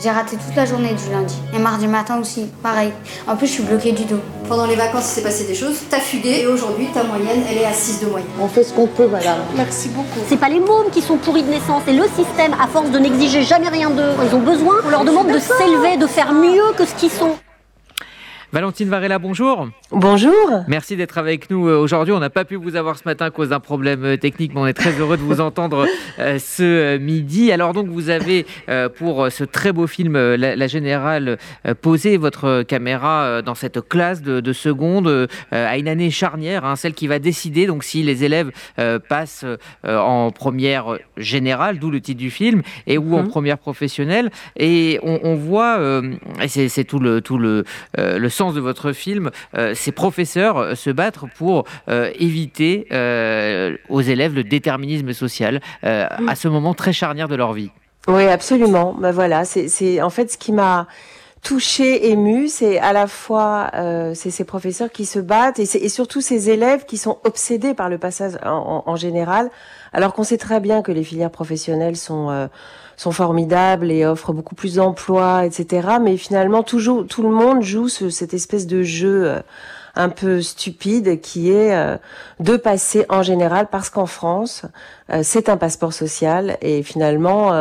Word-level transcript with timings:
J'ai 0.00 0.10
raté 0.10 0.36
toute 0.36 0.54
la 0.54 0.64
journée 0.64 0.94
du 0.94 1.10
lundi. 1.10 1.34
Et 1.52 1.58
mardi 1.58 1.88
matin 1.88 2.20
aussi, 2.20 2.46
pareil. 2.62 2.92
En 3.26 3.34
plus, 3.34 3.48
je 3.48 3.52
suis 3.54 3.62
bloquée 3.64 3.90
du 3.90 4.04
dos. 4.04 4.20
Pendant 4.48 4.66
les 4.66 4.76
vacances, 4.76 5.10
il 5.10 5.14
s'est 5.16 5.22
passé 5.22 5.44
des 5.44 5.56
choses. 5.56 5.80
T'as 5.90 5.98
fugué 5.98 6.42
et 6.42 6.46
aujourd'hui, 6.46 6.86
ta 6.94 7.02
moyenne, 7.02 7.42
elle 7.50 7.58
est 7.58 7.64
à 7.64 7.72
6 7.72 8.02
de 8.02 8.06
moyenne. 8.06 8.28
On 8.40 8.46
fait 8.46 8.62
ce 8.62 8.72
qu'on 8.72 8.86
peut, 8.86 9.08
madame. 9.08 9.38
Merci 9.56 9.88
beaucoup. 9.88 10.20
C'est 10.28 10.36
pas 10.36 10.48
les 10.48 10.60
mômes 10.60 10.90
qui 10.92 11.02
sont 11.02 11.16
pourris 11.16 11.42
de 11.42 11.50
naissance, 11.50 11.82
c'est 11.84 11.92
le 11.92 12.04
système, 12.04 12.54
à 12.62 12.68
force 12.68 12.90
de 12.90 12.98
n'exiger 13.00 13.42
jamais 13.42 13.68
rien 13.68 13.90
d'eux. 13.90 14.12
Ils 14.24 14.34
ont 14.36 14.40
besoin, 14.40 14.76
on 14.86 14.90
leur 14.90 15.04
demande 15.04 15.32
de 15.32 15.38
s'élever, 15.40 15.96
de 15.96 16.06
faire 16.06 16.32
mieux 16.32 16.72
que 16.76 16.84
ce 16.84 16.94
qu'ils 16.94 17.10
sont. 17.10 17.36
Valentine 18.50 18.88
Varela, 18.88 19.18
bonjour. 19.18 19.68
Bonjour. 19.90 20.64
Merci 20.68 20.96
d'être 20.96 21.18
avec 21.18 21.50
nous 21.50 21.68
euh, 21.68 21.76
aujourd'hui. 21.76 22.14
On 22.14 22.18
n'a 22.18 22.30
pas 22.30 22.46
pu 22.46 22.56
vous 22.56 22.76
avoir 22.76 22.96
ce 22.96 23.02
matin 23.04 23.26
à 23.26 23.30
cause 23.30 23.50
d'un 23.50 23.60
problème 23.60 24.04
euh, 24.04 24.16
technique, 24.16 24.54
mais 24.54 24.60
on 24.60 24.66
est 24.66 24.72
très 24.72 24.98
heureux 24.98 25.18
de 25.18 25.22
vous 25.22 25.40
entendre 25.42 25.86
euh, 26.18 26.38
ce 26.38 26.96
midi. 26.96 27.52
Alors 27.52 27.74
donc, 27.74 27.88
vous 27.88 28.08
avez 28.08 28.46
pour 28.96 29.30
ce 29.30 29.44
très 29.44 29.72
beau 29.72 29.86
film 29.86 30.16
La, 30.16 30.66
Générale 30.66 31.38
posé 31.82 32.16
votre 32.16 32.62
caméra 32.62 33.42
dans 33.42 33.54
cette 33.54 33.86
classe 33.86 34.22
de, 34.22 34.52
seconde 34.52 35.28
à 35.50 35.76
une 35.78 35.88
année 35.88 36.10
charnière, 36.10 36.64
hein, 36.64 36.76
celle 36.76 36.94
qui 36.94 37.06
va 37.06 37.18
décider 37.18 37.66
donc 37.66 37.84
si 37.84 38.02
les 38.02 38.24
élèves 38.24 38.50
passent 39.08 39.44
en 39.84 40.30
première 40.30 40.98
générale, 41.16 41.78
d'où 41.78 41.90
le 41.90 42.00
titre 42.00 42.18
du 42.18 42.30
film, 42.30 42.62
et 42.86 42.98
ou 42.98 43.16
en 43.16 43.22
mhm. 43.22 43.28
première 43.28 43.58
professionnelle. 43.58 44.30
Et 44.56 44.98
on, 45.02 45.34
voit, 45.34 45.80
et 46.42 46.48
c'est 46.48 46.84
tout 46.84 46.98
le 46.98 47.20
tout 47.20 47.38
le, 47.38 47.64
le 47.96 48.28
sens 48.38 48.54
de 48.54 48.60
votre 48.60 48.92
film, 48.92 49.30
euh, 49.56 49.74
ces 49.74 49.92
professeurs 49.92 50.58
euh, 50.58 50.74
se 50.74 50.90
battre 50.90 51.26
pour 51.36 51.64
euh, 51.88 52.10
éviter 52.18 52.86
aux 53.88 54.00
élèves 54.00 54.34
le 54.34 54.44
déterminisme 54.44 55.12
social 55.12 55.60
à 55.82 56.34
ce 56.34 56.48
moment 56.48 56.74
très 56.74 56.92
charnière 56.92 57.28
de 57.28 57.34
leur 57.34 57.52
vie. 57.52 57.70
Oui, 58.06 58.24
absolument. 58.24 58.94
Ben 58.98 59.10
voilà, 59.10 59.44
c'est 59.44 60.00
en 60.00 60.10
fait 60.10 60.32
ce 60.32 60.38
qui 60.38 60.52
m'a 60.52 60.86
touché, 61.42 62.10
ému, 62.10 62.48
c'est 62.48 62.78
à 62.78 62.92
la 62.92 63.06
fois 63.06 63.70
c'est 64.14 64.30
ces 64.30 64.44
professeurs 64.44 64.90
qui 64.90 65.06
se 65.06 65.18
battent 65.18 65.58
et, 65.58 65.62
et, 65.62 65.88
surtout 65.88 66.20
ces 66.20 66.50
élèves 66.50 66.84
qui 66.84 66.96
sont 66.96 67.18
obsédés 67.24 67.74
par 67.74 67.88
le 67.88 67.98
passage 67.98 68.32
en, 68.44 68.82
en 68.86 68.96
général, 68.96 69.50
alors 69.92 70.12
qu'on 70.12 70.24
sait 70.24 70.38
très 70.38 70.60
bien 70.60 70.82
que 70.82 70.92
les 70.92 71.04
filières 71.04 71.30
professionnelles 71.30 71.96
sont 71.96 72.48
sont 72.98 73.12
formidables 73.12 73.90
et 73.92 74.04
offrent 74.04 74.32
beaucoup 74.32 74.56
plus 74.56 74.74
d'emplois, 74.74 75.46
etc. 75.46 75.88
Mais 76.02 76.16
finalement, 76.16 76.62
toujours, 76.64 77.06
tout 77.06 77.22
le 77.22 77.30
monde 77.30 77.62
joue 77.62 77.88
ce, 77.88 78.10
cette 78.10 78.34
espèce 78.34 78.66
de 78.66 78.82
jeu 78.82 79.28
euh, 79.28 79.40
un 79.94 80.08
peu 80.08 80.42
stupide 80.42 81.20
qui 81.20 81.52
est 81.52 81.74
euh, 81.74 81.96
de 82.40 82.56
passer 82.56 83.06
en 83.08 83.22
général 83.22 83.68
parce 83.70 83.88
qu'en 83.88 84.06
France, 84.06 84.62
euh, 85.10 85.20
c'est 85.22 85.48
un 85.48 85.56
passeport 85.56 85.92
social 85.92 86.58
et 86.60 86.82
finalement, 86.82 87.52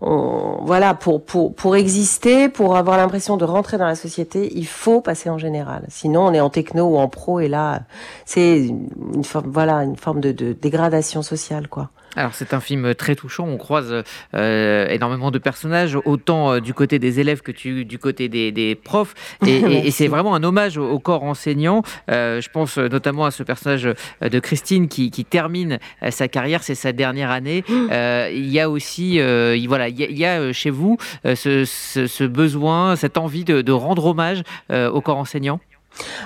on, 0.00 0.60
voilà, 0.62 0.94
pour, 0.94 1.24
pour, 1.24 1.54
pour 1.54 1.76
exister, 1.76 2.48
pour 2.48 2.76
avoir 2.76 2.96
l'impression 2.96 3.36
de 3.36 3.44
rentrer 3.44 3.78
dans 3.78 3.86
la 3.86 3.94
société, 3.94 4.50
il 4.54 4.66
faut 4.66 5.00
passer 5.00 5.30
en 5.30 5.38
général. 5.38 5.84
Sinon, 5.88 6.26
on 6.26 6.32
est 6.32 6.40
en 6.40 6.50
techno 6.50 6.84
ou 6.84 6.96
en 6.96 7.08
pro 7.08 7.40
et 7.40 7.48
là, 7.48 7.82
c'est 8.24 8.66
une 8.66 9.24
forme, 9.24 9.50
voilà, 9.50 9.84
une 9.84 9.96
forme 9.96 10.20
de, 10.20 10.32
de 10.32 10.52
dégradation 10.52 11.22
sociale, 11.22 11.68
quoi. 11.68 11.90
Alors 12.16 12.34
c'est 12.34 12.54
un 12.54 12.60
film 12.60 12.94
très 12.94 13.14
touchant, 13.14 13.46
on 13.46 13.56
croise 13.56 14.02
euh, 14.34 14.88
énormément 14.88 15.30
de 15.30 15.38
personnages, 15.38 15.96
autant 16.04 16.52
euh, 16.52 16.60
du 16.60 16.74
côté 16.74 16.98
des 16.98 17.20
élèves 17.20 17.40
que 17.40 17.52
du 17.52 17.98
côté 17.98 18.28
des, 18.28 18.74
profs, 18.74 19.14
et, 19.46 19.90
c'est 19.90 20.08
vraiment 20.08 20.34
un 20.34 20.42
hommage 20.42 20.76
au, 20.76 20.98
corps 20.98 21.22
enseignant. 21.22 21.82
Euh, 22.10 22.40
je 22.40 22.48
pense 22.50 22.78
notamment 22.78 23.26
à 23.26 23.30
ce 23.30 23.42
personnage 23.42 23.88
de 24.20 24.40
Christine 24.40 24.88
qui, 24.88 25.10
termine 25.24 25.78
sa 26.10 26.28
carrière, 26.28 26.62
c'est 26.62 26.74
sa 26.74 26.92
dernière 26.92 27.30
année. 27.30 27.64
il 27.68 28.50
y 28.50 28.60
a 28.60 28.68
aussi, 28.68 29.20
voilà, 29.66 29.89
il 29.90 30.18
y 30.18 30.24
a, 30.24 30.52
chez 30.52 30.70
vous 30.70 30.96
ce, 31.24 32.24
besoin, 32.24 32.96
cette 32.96 33.18
envie 33.18 33.44
de 33.44 33.72
rendre 33.72 34.06
hommage 34.06 34.42
au 34.70 35.00
corps 35.00 35.18
enseignant? 35.18 35.60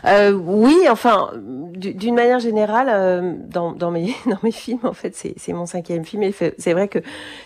Euh, 0.05 0.33
oui, 0.33 0.77
enfin, 0.91 1.31
d'une 1.75 2.15
manière 2.15 2.39
générale, 2.39 2.89
euh, 2.91 3.33
dans, 3.49 3.73
dans, 3.73 3.91
mes, 3.91 4.15
dans 4.27 4.39
mes 4.43 4.53
films, 4.53 4.81
en 4.85 4.93
fait, 4.93 5.15
c'est 5.15 5.53
mon 5.53 5.67
cinquième 5.67 6.05
film, 6.05 6.23
et 6.23 6.35
c'est 6.59 6.73
vrai 6.73 6.89
que 6.89 6.99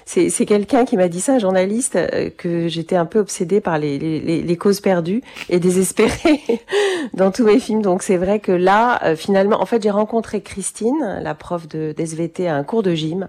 c'est 0.04 0.46
quelqu'un 0.46 0.84
qui 0.84 0.96
m'a 0.96 1.08
dit 1.08 1.20
ça, 1.20 1.34
un 1.34 1.38
journaliste, 1.38 1.96
euh, 1.96 2.30
que 2.36 2.68
j'étais 2.68 2.96
un 2.96 3.06
peu 3.06 3.18
obsédée 3.18 3.60
par 3.60 3.78
les, 3.78 3.98
les, 3.98 4.42
les, 4.42 4.56
causes 4.56 4.80
perdues 4.80 5.22
et 5.48 5.60
désespérée 5.60 6.40
dans 7.14 7.30
tous 7.30 7.44
mes 7.44 7.58
films. 7.58 7.82
Donc 7.82 8.02
c'est 8.02 8.16
vrai 8.16 8.40
que 8.40 8.52
là, 8.52 9.00
euh, 9.04 9.16
finalement, 9.16 9.60
en 9.60 9.66
fait, 9.66 9.82
j'ai 9.82 9.90
rencontré 9.90 10.40
Christine, 10.40 11.20
la 11.22 11.34
prof 11.34 11.68
de 11.68 11.94
d'SVT, 11.96 12.48
à 12.48 12.56
un 12.56 12.64
cours 12.64 12.82
de 12.82 12.94
gym, 12.94 13.28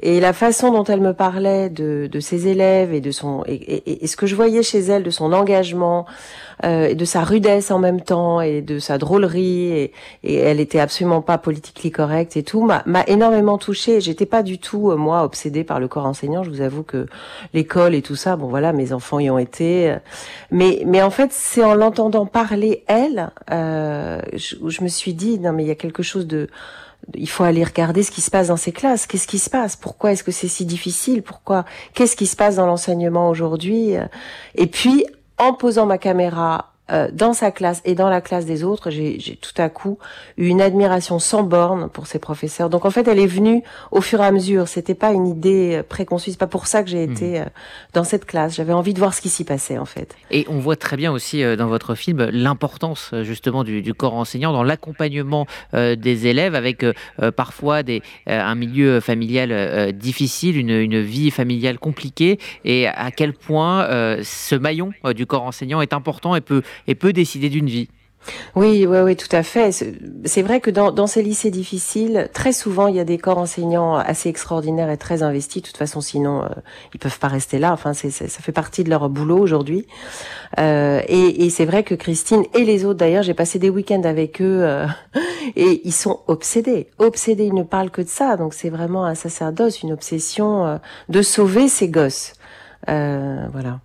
et 0.00 0.20
la 0.20 0.32
façon 0.32 0.72
dont 0.72 0.84
elle 0.84 1.00
me 1.00 1.12
parlait 1.12 1.68
de, 1.68 2.08
de 2.10 2.20
ses 2.20 2.46
élèves 2.48 2.94
et 2.94 3.00
de 3.00 3.10
son 3.10 3.42
et, 3.46 3.54
et, 3.54 4.04
et 4.04 4.06
ce 4.06 4.16
que 4.16 4.26
je 4.26 4.34
voyais 4.34 4.62
chez 4.62 4.78
elle, 4.80 5.02
de 5.02 5.10
son 5.10 5.32
engagement, 5.32 6.06
euh, 6.64 6.88
et 6.88 6.94
de 6.94 7.04
sa 7.06 7.24
rudesse 7.24 7.70
en 7.70 7.78
même 7.78 8.02
temps 8.02 8.19
et 8.42 8.60
de 8.62 8.78
sa 8.78 8.98
drôlerie 8.98 9.64
et, 9.72 9.92
et 10.22 10.34
elle 10.36 10.60
était 10.60 10.80
absolument 10.80 11.22
pas 11.22 11.38
politiquement 11.38 11.80
correcte 11.90 12.36
et 12.36 12.42
tout 12.42 12.62
m'a 12.62 13.04
énormément 13.06 13.56
touchée. 13.56 14.00
J'étais 14.00 14.26
pas 14.26 14.42
du 14.42 14.58
tout 14.58 14.90
euh, 14.90 14.96
moi 14.96 15.24
obsédée 15.24 15.64
par 15.64 15.80
le 15.80 15.88
corps 15.88 16.04
enseignant. 16.04 16.42
Je 16.42 16.50
vous 16.50 16.60
avoue 16.60 16.82
que 16.82 17.06
l'école 17.54 17.94
et 17.94 18.02
tout 18.02 18.16
ça, 18.16 18.36
bon 18.36 18.48
voilà, 18.48 18.72
mes 18.72 18.92
enfants 18.92 19.18
y 19.18 19.30
ont 19.30 19.38
été. 19.38 19.96
Mais 20.50 20.82
mais 20.86 21.00
en 21.00 21.10
fait 21.10 21.32
c'est 21.32 21.64
en 21.64 21.74
l'entendant 21.74 22.26
parler 22.26 22.84
elle, 22.86 23.30
euh, 23.50 24.20
je, 24.34 24.56
je 24.66 24.82
me 24.82 24.88
suis 24.88 25.14
dit 25.14 25.38
non 25.38 25.52
mais 25.52 25.64
il 25.64 25.68
y 25.68 25.70
a 25.70 25.76
quelque 25.76 26.02
chose 26.02 26.26
de 26.26 26.48
il 27.14 27.28
faut 27.28 27.44
aller 27.44 27.64
regarder 27.64 28.02
ce 28.02 28.10
qui 28.10 28.20
se 28.20 28.30
passe 28.30 28.48
dans 28.48 28.58
ces 28.58 28.72
classes. 28.72 29.06
Qu'est-ce 29.06 29.26
qui 29.26 29.38
se 29.38 29.48
passe? 29.48 29.74
Pourquoi 29.74 30.12
est-ce 30.12 30.22
que 30.22 30.32
c'est 30.32 30.48
si 30.48 30.66
difficile? 30.66 31.22
Pourquoi? 31.22 31.64
Qu'est-ce 31.94 32.14
qui 32.14 32.26
se 32.26 32.36
passe 32.36 32.56
dans 32.56 32.66
l'enseignement 32.66 33.30
aujourd'hui? 33.30 33.94
Et 34.54 34.66
puis 34.66 35.06
en 35.38 35.54
posant 35.54 35.86
ma 35.86 35.96
caméra 35.96 36.72
dans 37.12 37.32
sa 37.32 37.50
classe 37.50 37.80
et 37.84 37.94
dans 37.94 38.08
la 38.08 38.20
classe 38.20 38.46
des 38.46 38.64
autres, 38.64 38.90
j'ai 38.90 39.38
tout 39.40 39.60
à 39.60 39.68
coup 39.68 39.98
eu 40.36 40.46
une 40.46 40.60
admiration 40.60 41.18
sans 41.18 41.42
borne 41.42 41.88
pour 41.88 42.06
ces 42.06 42.18
professeurs. 42.18 42.70
Donc 42.70 42.84
en 42.84 42.90
fait, 42.90 43.06
elle 43.08 43.18
est 43.18 43.26
venue 43.26 43.62
au 43.90 44.00
fur 44.00 44.20
et 44.20 44.26
à 44.26 44.32
mesure. 44.32 44.68
C'était 44.68 44.94
pas 44.94 45.12
une 45.12 45.26
idée 45.26 45.76
euh, 45.76 45.82
préconçue. 45.82 46.30
C'est 46.30 46.38
pas 46.38 46.46
pour 46.46 46.66
ça 46.66 46.82
que 46.82 46.90
j'ai 46.90 47.02
été 47.02 47.40
hmm. 47.40 47.42
euh, 47.42 47.48
dans 47.94 48.04
cette 48.04 48.24
classe. 48.24 48.54
J'avais 48.54 48.72
envie 48.72 48.94
de 48.94 48.98
voir 48.98 49.14
ce 49.14 49.20
qui 49.20 49.28
s'y 49.28 49.44
passait 49.44 49.78
en 49.78 49.84
fait. 49.84 50.14
Et 50.30 50.46
on 50.48 50.58
voit 50.58 50.76
très 50.76 50.96
bien 50.96 51.12
aussi 51.12 51.42
dans 51.56 51.66
votre 51.66 51.94
film 51.94 52.28
l'importance 52.30 53.14
justement 53.22 53.64
du, 53.64 53.82
du, 53.82 53.94
corps 53.94 54.14
enseignant 54.14 54.52
dans 54.52 54.62
l'accompagnement 54.62 55.46
des 55.72 56.26
élèves, 56.26 56.54
avec 56.54 56.84
parfois 57.36 57.82
des, 57.82 58.02
un 58.26 58.54
milieu 58.54 59.00
familial 59.00 59.92
difficile, 59.92 60.56
une, 60.56 60.70
une, 60.70 61.00
vie 61.00 61.30
familiale 61.30 61.78
compliquée, 61.78 62.38
et 62.64 62.86
à 62.86 63.10
quel 63.10 63.32
point 63.32 63.86
ce 64.22 64.54
maillon 64.54 64.92
du 65.14 65.26
corps 65.26 65.42
enseignant 65.42 65.80
est 65.80 65.92
important 65.92 66.36
et 66.36 66.40
peut 66.40 66.62
et 66.86 66.94
peut 66.94 67.12
décider 67.12 67.48
d'une 67.48 67.68
vie. 67.68 67.88
Oui, 68.54 68.86
oui, 68.86 68.98
oui, 68.98 69.16
tout 69.16 69.34
à 69.34 69.42
fait. 69.42 69.72
C'est 70.24 70.42
vrai 70.42 70.60
que 70.60 70.70
dans, 70.70 71.06
ces 71.06 71.22
lycées 71.22 71.50
difficiles, 71.50 72.28
très 72.34 72.52
souvent, 72.52 72.86
il 72.86 72.96
y 72.96 73.00
a 73.00 73.04
des 73.04 73.16
corps 73.16 73.38
enseignants 73.38 73.96
assez 73.96 74.28
extraordinaires 74.28 74.90
et 74.90 74.98
très 74.98 75.22
investis. 75.22 75.62
De 75.62 75.66
toute 75.66 75.76
façon, 75.76 76.00
sinon, 76.00 76.42
euh, 76.42 76.48
ils 76.92 77.00
peuvent 77.00 77.18
pas 77.18 77.28
rester 77.28 77.58
là. 77.58 77.72
Enfin, 77.72 77.94
ça 77.94 78.10
fait 78.28 78.52
partie 78.52 78.84
de 78.84 78.90
leur 78.90 79.08
boulot 79.08 79.38
aujourd'hui. 79.38 79.86
Euh, 80.58 81.00
et, 81.08 81.48
c'est 81.50 81.64
vrai 81.64 81.82
que 81.82 81.94
Christine 81.94 82.44
et 82.54 82.64
les 82.64 82.84
autres, 82.84 82.98
d'ailleurs, 82.98 83.22
j'ai 83.22 83.34
passé 83.34 83.58
des 83.58 83.70
week-ends 83.70 84.02
avec 84.04 84.40
eux 84.42 84.62
euh, 84.62 84.86
et 85.56 85.80
ils 85.84 85.92
sont 85.92 86.20
obsédés, 86.26 86.88
obsédés. 86.98 87.46
Ils 87.46 87.54
ne 87.54 87.62
parlent 87.62 87.90
que 87.90 88.02
de 88.02 88.08
ça. 88.08 88.36
Donc, 88.36 88.52
c'est 88.52 88.70
vraiment 88.70 89.04
un 89.04 89.14
sacerdoce, 89.14 89.82
une 89.82 89.92
obsession 89.92 90.78
de 91.08 91.22
sauver 91.22 91.68
ces 91.68 91.88
gosses. 91.88 92.34
voilà. 92.86 93.80